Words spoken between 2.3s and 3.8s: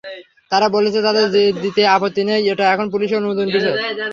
এটা এখন পুলিশের অনুমোদনের বিষয়।